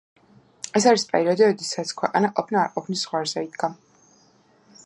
[0.79, 3.75] ეს არის პერიოდი, როდესაც ქვეყანა ყოფნა-არყოფნის ზღვარზე იდგა.